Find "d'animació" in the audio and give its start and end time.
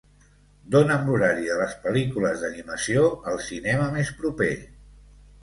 2.45-3.05